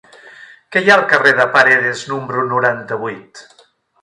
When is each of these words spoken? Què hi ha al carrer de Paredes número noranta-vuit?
Què 0.75 0.81
hi 0.85 0.87
ha 0.93 0.95
al 0.99 1.03
carrer 1.11 1.33
de 1.41 1.45
Paredes 1.57 2.01
número 2.15 2.47
noranta-vuit? 2.55 3.45